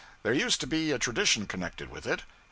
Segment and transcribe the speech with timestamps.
[0.23, 2.23] There used to be a tradition connected with it.